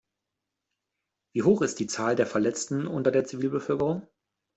[1.31, 4.07] Wie hoch ist die Zahl der Verletzten unter der Zivilbevölkerung?